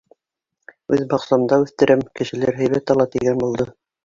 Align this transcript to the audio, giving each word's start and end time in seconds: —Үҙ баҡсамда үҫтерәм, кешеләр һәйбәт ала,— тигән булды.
—Үҙ 0.97 1.03
баҡсамда 1.11 1.59
үҫтерәм, 1.65 2.01
кешеләр 2.21 2.59
һәйбәт 2.63 2.95
ала,— 2.97 3.09
тигән 3.19 3.41
булды. 3.47 3.71